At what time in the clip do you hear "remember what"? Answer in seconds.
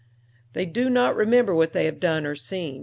1.15-1.73